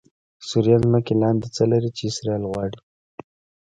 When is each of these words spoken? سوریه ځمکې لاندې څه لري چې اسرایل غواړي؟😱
سوریه 0.49 0.77
ځمکې 0.83 1.13
لاندې 1.21 1.47
څه 1.55 1.63
لري 1.71 1.89
چې 1.97 2.03
اسرایل 2.11 2.43
غواړي؟😱 2.51 2.81